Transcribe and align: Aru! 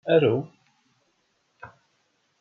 Aru! 0.05 0.35